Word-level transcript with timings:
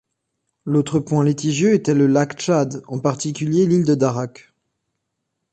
L'autre 0.65 0.99
point 0.99 1.23
litigieux 1.23 1.75
était 1.75 1.93
le 1.93 2.07
lac 2.07 2.33
Tchad, 2.33 2.81
en 2.87 2.97
particulier 2.97 3.67
l'île 3.67 3.85
de 3.85 3.93
Darak. 3.93 4.51